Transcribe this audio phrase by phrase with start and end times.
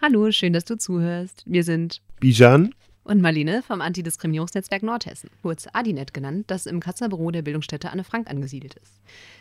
[0.00, 1.42] Hallo, schön, dass du zuhörst.
[1.44, 7.32] Wir sind Bijan und Marlene vom Antidiskriminierungsnetzwerk Nordhessen, kurz Adinet genannt, das im Kasseler Büro
[7.32, 9.00] der Bildungsstätte Anne Frank angesiedelt ist.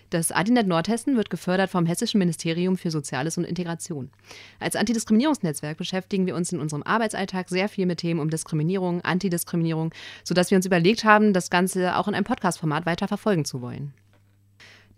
[0.10, 4.10] Das Adinet Nordhessen wird gefördert vom Hessischen Ministerium für Soziales und Integration.
[4.60, 9.94] Als Antidiskriminierungsnetzwerk beschäftigen wir uns in unserem Arbeitsalltag sehr viel mit Themen um Diskriminierung, Antidiskriminierung,
[10.24, 13.94] sodass wir uns überlegt haben, das Ganze auch in einem Podcast-Format weiter verfolgen zu wollen.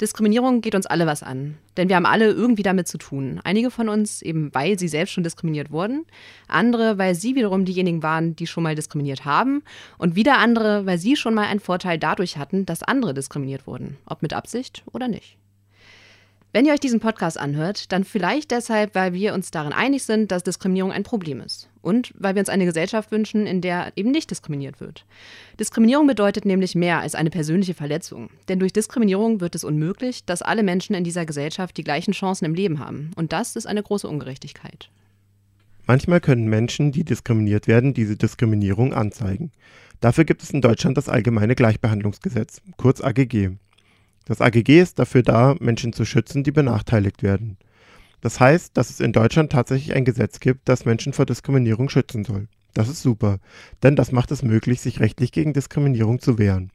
[0.02, 3.42] Diskriminierung geht uns alle was an, denn wir haben alle irgendwie damit zu tun.
[3.44, 6.06] Einige von uns eben, weil sie selbst schon diskriminiert wurden,
[6.48, 9.62] andere, weil sie wiederum diejenigen waren, die schon mal diskriminiert haben
[9.98, 13.98] und wieder andere, weil sie schon mal einen Vorteil dadurch hatten, dass andere diskriminiert wurden,
[14.06, 15.38] ob mit Absicht oder nicht.
[16.52, 20.32] Wenn ihr euch diesen Podcast anhört, dann vielleicht deshalb, weil wir uns darin einig sind,
[20.32, 21.70] dass Diskriminierung ein Problem ist.
[21.84, 25.06] Und weil wir uns eine Gesellschaft wünschen, in der eben nicht diskriminiert wird.
[25.60, 28.32] Diskriminierung bedeutet nämlich mehr als eine persönliche Verletzung.
[28.48, 32.45] Denn durch Diskriminierung wird es unmöglich, dass alle Menschen in dieser Gesellschaft die gleichen Chancen
[32.45, 33.12] im Leben haben.
[33.16, 34.90] Und das ist eine große Ungerechtigkeit.
[35.86, 39.52] Manchmal können Menschen, die diskriminiert werden, diese Diskriminierung anzeigen.
[40.00, 43.52] Dafür gibt es in Deutschland das Allgemeine Gleichbehandlungsgesetz, kurz AGG.
[44.30, 47.58] Das AGG ist dafür da, Menschen zu schützen, die benachteiligt werden.
[48.22, 52.24] Das heißt, dass es in Deutschland tatsächlich ein Gesetz gibt, das Menschen vor Diskriminierung schützen
[52.24, 52.48] soll.
[52.76, 53.40] Das ist super,
[53.82, 56.70] denn das macht es möglich, sich rechtlich gegen Diskriminierung zu wehren.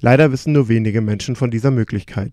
[0.00, 2.32] Leider wissen nur wenige Menschen von dieser Möglichkeit.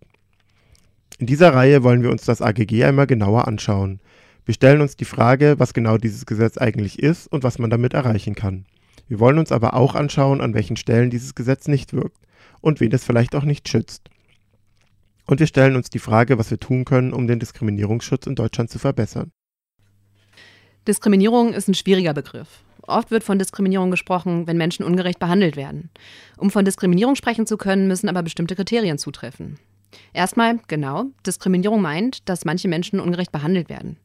[1.20, 4.00] In dieser Reihe wollen wir uns das AGG einmal genauer anschauen.
[4.44, 7.94] Wir stellen uns die Frage, was genau dieses Gesetz eigentlich ist und was man damit
[7.94, 8.66] erreichen kann.
[9.08, 12.18] Wir wollen uns aber auch anschauen, an welchen Stellen dieses Gesetz nicht wirkt
[12.60, 14.10] und wen es vielleicht auch nicht schützt.
[15.28, 18.70] Und wir stellen uns die Frage, was wir tun können, um den Diskriminierungsschutz in Deutschland
[18.70, 19.31] zu verbessern.
[20.88, 22.64] Diskriminierung ist ein schwieriger Begriff.
[22.83, 25.89] Oft wird von Diskriminierung gesprochen, wenn Menschen ungerecht behandelt werden.
[26.38, 29.59] Um von Diskriminierung sprechen zu können, müssen aber bestimmte Kriterien zutreffen.
[30.14, 33.98] Erstmal, genau, Diskriminierung meint, dass manche Menschen ungerecht behandelt werden.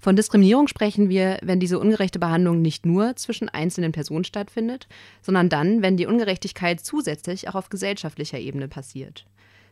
[0.00, 4.88] Von Diskriminierung sprechen wir, wenn diese ungerechte Behandlung nicht nur zwischen einzelnen Personen stattfindet,
[5.20, 9.26] sondern dann, wenn die Ungerechtigkeit zusätzlich auch auf gesellschaftlicher Ebene passiert.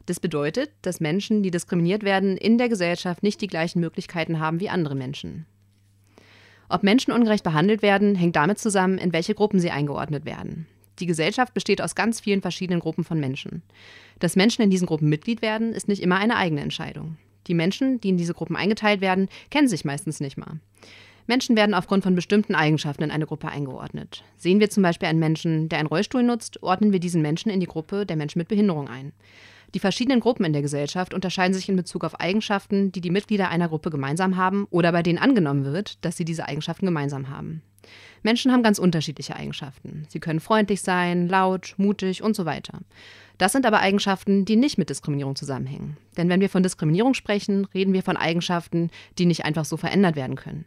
[0.07, 4.61] Das bedeutet, dass Menschen, die diskriminiert werden, in der Gesellschaft nicht die gleichen Möglichkeiten haben
[4.61, 5.47] wie andere Menschen.
[6.69, 10.67] Ob Menschen ungerecht behandelt werden, hängt damit zusammen, in welche Gruppen sie eingeordnet werden.
[11.01, 13.63] Die Gesellschaft besteht aus ganz vielen verschiedenen Gruppen von Menschen.
[14.19, 17.17] Dass Menschen in diesen Gruppen Mitglied werden, ist nicht immer eine eigene Entscheidung.
[17.47, 20.61] Die Menschen, die in diese Gruppen eingeteilt werden, kennen sich meistens nicht mal.
[21.27, 24.25] Menschen werden aufgrund von bestimmten Eigenschaften in eine Gruppe eingeordnet.
[24.37, 27.61] Sehen wir zum Beispiel einen Menschen, der einen Rollstuhl nutzt, ordnen wir diesen Menschen in
[27.61, 29.13] die Gruppe der Menschen mit Behinderung ein.
[29.75, 33.49] Die verschiedenen Gruppen in der Gesellschaft unterscheiden sich in Bezug auf Eigenschaften, die die Mitglieder
[33.49, 37.63] einer Gruppe gemeinsam haben oder bei denen angenommen wird, dass sie diese Eigenschaften gemeinsam haben.
[38.23, 40.07] Menschen haben ganz unterschiedliche Eigenschaften.
[40.09, 42.81] Sie können freundlich sein, laut, mutig und so weiter.
[43.39, 45.97] Das sind aber Eigenschaften, die nicht mit Diskriminierung zusammenhängen.
[46.19, 50.17] Denn wenn wir von Diskriminierung sprechen, reden wir von Eigenschaften, die nicht einfach so verändert
[50.17, 50.67] werden können.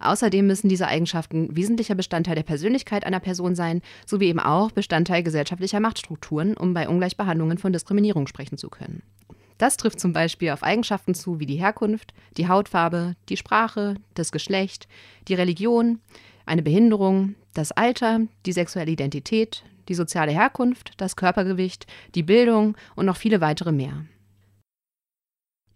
[0.00, 5.22] Außerdem müssen diese Eigenschaften wesentlicher Bestandteil der Persönlichkeit einer Person sein, sowie eben auch Bestandteil
[5.22, 9.02] gesellschaftlicher Machtstrukturen, um bei Ungleichbehandlungen von Diskriminierung sprechen zu können.
[9.58, 14.32] Das trifft zum Beispiel auf Eigenschaften zu wie die Herkunft, die Hautfarbe, die Sprache, das
[14.32, 14.88] Geschlecht,
[15.28, 16.00] die Religion,
[16.46, 23.04] eine Behinderung, das Alter, die sexuelle Identität, die soziale Herkunft, das Körpergewicht, die Bildung und
[23.04, 24.06] noch viele weitere mehr.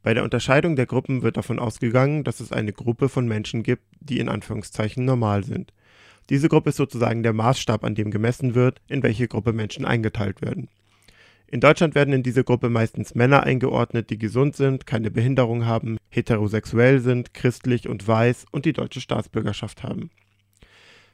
[0.04, 3.84] Bei der Unterscheidung der Gruppen wird davon ausgegangen, dass es eine Gruppe von Menschen gibt,
[4.00, 5.72] die in Anführungszeichen normal sind.
[6.28, 10.42] Diese Gruppe ist sozusagen der Maßstab, an dem gemessen wird, in welche Gruppe Menschen eingeteilt
[10.42, 10.68] werden.
[11.46, 15.96] In Deutschland werden in diese Gruppe meistens Männer eingeordnet, die gesund sind, keine Behinderung haben,
[16.10, 20.10] heterosexuell sind, christlich und weiß und die deutsche Staatsbürgerschaft haben.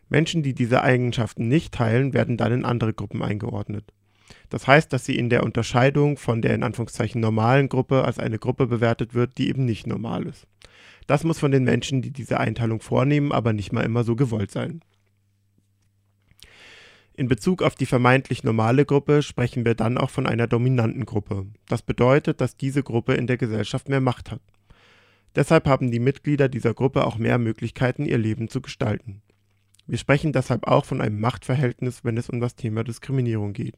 [0.09, 3.93] Menschen, die diese Eigenschaften nicht teilen, werden dann in andere Gruppen eingeordnet.
[4.49, 8.39] Das heißt, dass sie in der Unterscheidung von der in Anführungszeichen normalen Gruppe als eine
[8.39, 10.47] Gruppe bewertet wird, die eben nicht normal ist.
[11.07, 14.51] Das muss von den Menschen, die diese Einteilung vornehmen, aber nicht mal immer so gewollt
[14.51, 14.81] sein.
[17.15, 21.47] In Bezug auf die vermeintlich normale Gruppe sprechen wir dann auch von einer dominanten Gruppe.
[21.69, 24.41] Das bedeutet, dass diese Gruppe in der Gesellschaft mehr Macht hat.
[25.35, 29.23] Deshalb haben die Mitglieder dieser Gruppe auch mehr Möglichkeiten, ihr Leben zu gestalten.
[29.87, 33.77] Wir sprechen deshalb auch von einem Machtverhältnis, wenn es um das Thema Diskriminierung geht.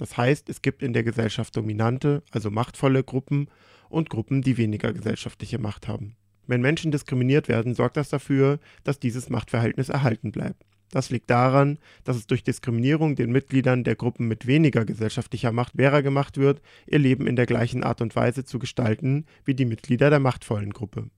[0.00, 3.48] Das heißt, es gibt in der Gesellschaft dominante, also machtvolle Gruppen
[3.90, 6.16] und Gruppen, die weniger gesellschaftliche Macht haben.
[6.46, 10.64] Wenn Menschen diskriminiert werden, sorgt das dafür, dass dieses Machtverhältnis erhalten bleibt.
[10.90, 15.74] Das liegt daran, dass es durch Diskriminierung den Mitgliedern der Gruppen mit weniger gesellschaftlicher Macht
[15.74, 19.66] schwerer gemacht wird, ihr Leben in der gleichen Art und Weise zu gestalten wie die
[19.66, 21.10] Mitglieder der machtvollen Gruppe.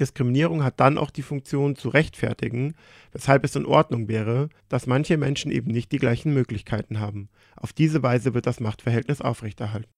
[0.00, 2.74] Diskriminierung hat dann auch die Funktion zu rechtfertigen,
[3.12, 7.28] weshalb es in Ordnung wäre, dass manche Menschen eben nicht die gleichen Möglichkeiten haben.
[7.56, 9.90] Auf diese Weise wird das Machtverhältnis aufrechterhalten.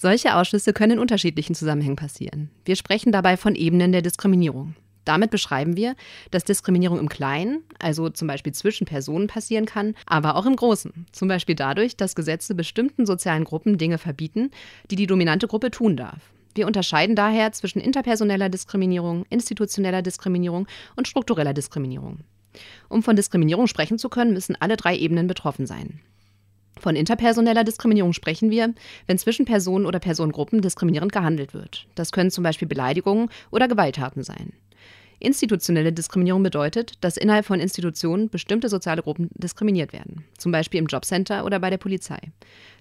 [0.00, 2.50] Solche Ausschlüsse können in unterschiedlichen Zusammenhängen passieren.
[2.64, 4.74] Wir sprechen dabei von Ebenen der Diskriminierung.
[5.04, 5.96] Damit beschreiben wir,
[6.30, 11.06] dass Diskriminierung im Kleinen, also zum Beispiel zwischen Personen passieren kann, aber auch im Großen.
[11.12, 14.50] Zum Beispiel dadurch, dass Gesetze bestimmten sozialen Gruppen Dinge verbieten,
[14.90, 16.20] die die dominante Gruppe tun darf.
[16.58, 20.66] Wir unterscheiden daher zwischen interpersoneller Diskriminierung, institutioneller Diskriminierung
[20.96, 22.18] und struktureller Diskriminierung.
[22.88, 26.00] Um von Diskriminierung sprechen zu können, müssen alle drei Ebenen betroffen sein.
[26.76, 28.74] Von interpersoneller Diskriminierung sprechen wir,
[29.06, 31.86] wenn zwischen Personen oder Personengruppen diskriminierend gehandelt wird.
[31.94, 34.52] Das können zum Beispiel Beleidigungen oder Gewalttaten sein.
[35.20, 40.86] Institutionelle Diskriminierung bedeutet, dass innerhalb von Institutionen bestimmte soziale Gruppen diskriminiert werden, zum Beispiel im
[40.86, 42.18] Jobcenter oder bei der Polizei.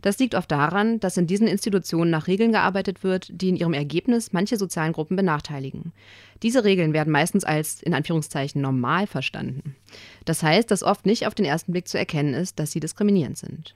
[0.04, 3.74] Das liegt oft daran, dass in diesen Institutionen nach Regeln gearbeitet wird, die in ihrem
[3.74, 5.94] Ergebnis manche sozialen Gruppen benachteiligen.
[6.44, 9.76] Diese Regeln werden meistens als in Anführungszeichen normal verstanden.
[10.26, 13.38] Das heißt, dass oft nicht auf den ersten Blick zu erkennen ist, dass sie diskriminierend
[13.38, 13.76] sind.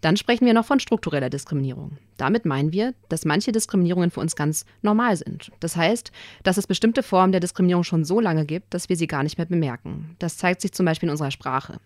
[0.00, 1.98] Dann sprechen wir noch von struktureller Diskriminierung.
[2.16, 5.50] Damit meinen wir, dass manche Diskriminierungen für uns ganz normal sind.
[5.60, 6.12] Das heißt,
[6.42, 9.38] dass es bestimmte Formen der Diskriminierung schon so lange gibt, dass wir sie gar nicht
[9.38, 10.16] mehr bemerken.
[10.18, 11.78] Das zeigt sich zum Beispiel in unserer Sprache.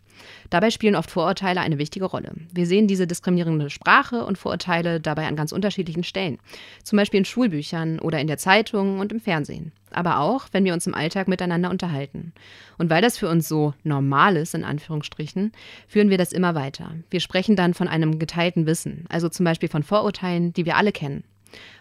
[0.51, 2.33] Dabei spielen oft Vorurteile eine wichtige Rolle.
[2.53, 6.39] Wir sehen diese diskriminierende Sprache und Vorurteile dabei an ganz unterschiedlichen Stellen.
[6.83, 9.73] Zum Beispiel in Schulbüchern oder in der Zeitung und im Fernsehen.
[9.93, 12.33] Aber auch, wenn wir uns im Alltag miteinander unterhalten.
[12.79, 15.53] Und weil das für uns so normal ist, in Anführungsstrichen,
[15.89, 16.95] führen wir das immer weiter.
[17.11, 20.93] Wir sprechen dann von einem geteilten Wissen, also zum Beispiel von Vorurteilen, die wir alle
[20.93, 21.25] kennen.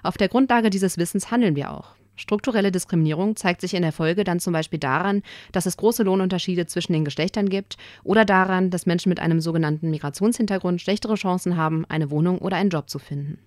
[0.01, 1.98] Auf der Grundlage dieses Wissens handeln wir auch.
[2.19, 5.23] Strukturelle Diskriminierung zeigt sich in der Folge dann zum Beispiel daran,
[5.53, 9.89] dass es große Lohnunterschiede zwischen den Geschlechtern gibt oder daran, dass Menschen mit einem sogenannten
[9.89, 13.39] Migrationshintergrund schlechtere Chancen haben, eine Wohnung oder einen Job zu finden.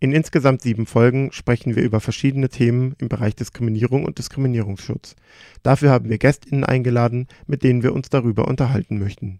[0.00, 5.14] In insgesamt sieben Folgen sprechen wir über verschiedene Themen im Bereich Diskriminierung und Diskriminierungsschutz.
[5.62, 9.38] Dafür haben wir Gästinnen eingeladen, mit denen wir uns darüber unterhalten möchten.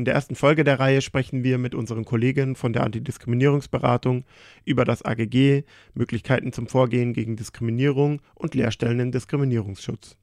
[0.00, 4.24] In der ersten Folge der Reihe sprechen wir mit unseren Kolleginnen von der Antidiskriminierungsberatung
[4.64, 10.16] über das AGG, Möglichkeiten zum Vorgehen gegen Diskriminierung und Lehrstellen im Diskriminierungsschutz.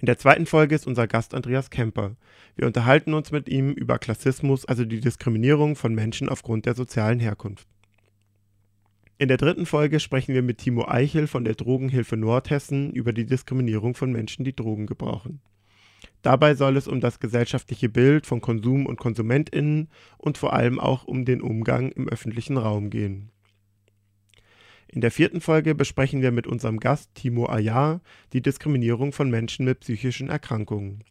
[0.00, 2.16] In der zweiten Folge ist unser Gast Andreas Kemper.
[2.56, 7.20] Wir unterhalten uns mit ihm über Klassismus, also die Diskriminierung von Menschen aufgrund der sozialen
[7.20, 7.68] Herkunft.
[9.18, 13.26] In der dritten Folge sprechen wir mit Timo Eichel von der Drogenhilfe Nordhessen über die
[13.26, 15.40] Diskriminierung von Menschen, die Drogen gebrauchen.
[16.22, 21.04] Dabei soll es um das gesellschaftliche Bild von Konsum und Konsumentinnen und vor allem auch
[21.04, 23.30] um den Umgang im öffentlichen Raum gehen.
[24.88, 28.00] In der vierten Folge besprechen wir mit unserem Gast Timo Ayar
[28.32, 31.04] die Diskriminierung von Menschen mit psychischen Erkrankungen.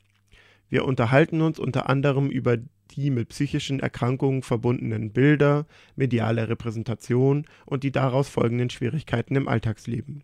[0.69, 2.57] Wir unterhalten uns unter anderem über
[2.91, 10.23] die mit psychischen Erkrankungen verbundenen Bilder, mediale Repräsentation und die daraus folgenden Schwierigkeiten im Alltagsleben.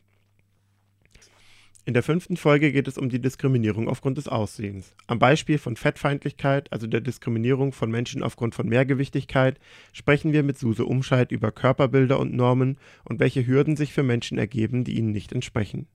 [1.86, 4.96] In der fünften Folge geht es um die Diskriminierung aufgrund des Aussehens.
[5.06, 9.60] Am Beispiel von Fettfeindlichkeit, also der Diskriminierung von Menschen aufgrund von Mehrgewichtigkeit,
[9.92, 14.38] sprechen wir mit Suse Umscheid über Körperbilder und Normen und welche Hürden sich für Menschen
[14.38, 15.88] ergeben, die ihnen nicht entsprechen.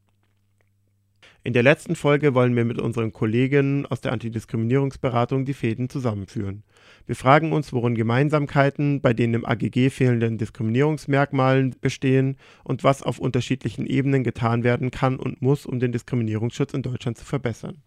[1.49, 6.63] In der letzten Folge wollen wir mit unseren Kolleginnen aus der Antidiskriminierungsberatung die Fäden zusammenführen.
[7.07, 13.19] Wir fragen uns, worin Gemeinsamkeiten bei den im AGG fehlenden Diskriminierungsmerkmalen bestehen und was auf
[13.19, 17.79] unterschiedlichen Ebenen getan werden kann und muss, um den Diskriminierungsschutz in Deutschland zu verbessern.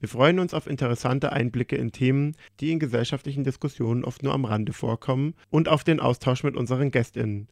[0.00, 4.44] Wir freuen uns auf interessante Einblicke in Themen, die in gesellschaftlichen Diskussionen oft nur am
[4.44, 7.46] Rande vorkommen und auf den Austausch mit unseren Gästinnen.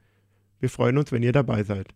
[0.59, 1.95] Wir freuen uns, wenn ihr dabei seid.